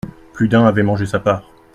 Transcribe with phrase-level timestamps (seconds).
[0.33, 1.51] Plus d’un avait mangé sa part.